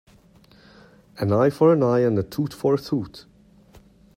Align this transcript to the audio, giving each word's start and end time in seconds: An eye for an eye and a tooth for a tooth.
An 1.19 1.31
eye 1.31 1.51
for 1.51 1.71
an 1.71 1.83
eye 1.83 1.99
and 1.99 2.17
a 2.17 2.23
tooth 2.23 2.55
for 2.55 2.73
a 2.73 2.79
tooth. 2.79 3.25